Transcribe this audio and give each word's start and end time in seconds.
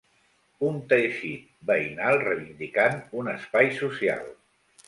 Un 0.69 0.79
teixit 0.93 1.43
veïnal 1.71 2.19
reivindicant 2.25 2.99
‘un 3.25 3.33
espai 3.37 3.73
social’. 3.85 4.29